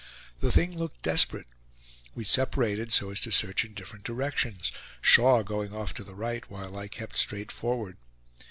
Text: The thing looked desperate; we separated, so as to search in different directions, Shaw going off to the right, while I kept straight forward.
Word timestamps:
The 0.39 0.51
thing 0.51 0.75
looked 0.75 1.03
desperate; 1.03 1.45
we 2.15 2.23
separated, 2.23 2.91
so 2.91 3.11
as 3.11 3.19
to 3.19 3.29
search 3.29 3.63
in 3.63 3.75
different 3.75 4.03
directions, 4.03 4.71
Shaw 4.99 5.43
going 5.43 5.75
off 5.75 5.93
to 5.93 6.03
the 6.03 6.15
right, 6.15 6.43
while 6.49 6.75
I 6.75 6.87
kept 6.87 7.17
straight 7.17 7.51
forward. 7.51 7.97